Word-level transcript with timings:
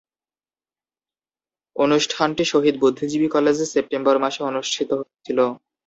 অনুষ্ঠানটি 1.75 2.43
শহীদ 2.45 2.75
বুদ্ধিজীবী 2.79 3.27
কলেজে 3.27 3.65
সেপ্টেম্বর 3.65 4.15
মাসে 4.23 4.41
অনুষ্ঠিত 4.43 4.89
হয়েছিলো। 4.99 5.45